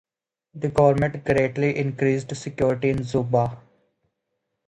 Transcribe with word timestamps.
The 0.55 0.69
government 0.69 1.25
greatly 1.25 1.77
increased 1.77 2.35
security 2.35 2.89
in 2.89 3.03
Juba. 3.03 3.59